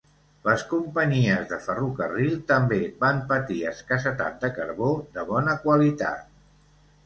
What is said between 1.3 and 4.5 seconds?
de ferrocarril també van patir escassetat